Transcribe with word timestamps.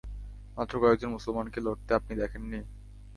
মাত্র 0.57 0.73
কয়েকজন 0.81 1.09
মুসলমানকে 1.09 1.59
লড়তে 1.61 1.91
আপনি 1.93 2.13
দেখেন 2.15 2.43
নি? 2.43 2.59